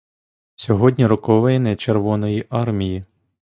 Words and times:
Сьогодні 0.55 1.05
роковини 1.07 1.75
червоної 1.75 2.45
армії. 2.49 3.05